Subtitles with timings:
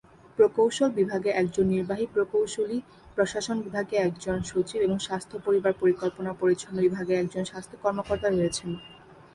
[0.39, 2.77] প্রকৌশল বিভাগে একজন নির্বাহী প্রকৌশলী,
[3.15, 8.69] প্রশাসন বিভাগে একজন সচিব এবং স্বাস্থ্য পরিবার পরিকল্পনা ও পরিচ্ছন্ন বিভাগে একজন স্বাস্থ্য কর্মকর্তা রয়েছেন।